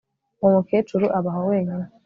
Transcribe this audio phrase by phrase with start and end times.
[0.41, 1.85] Uwo mukecuru abaho wenyine